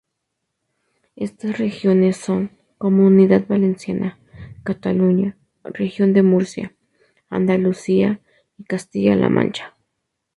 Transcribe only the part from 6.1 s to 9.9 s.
de Murcia, Andalucía y Castilla-La Mancha.